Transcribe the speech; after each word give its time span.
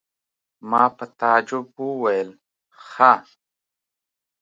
ما 0.69 0.83
په 0.97 1.05
تعجب 1.19 1.65
وویل: 1.81 2.29
ښه! 2.87 3.13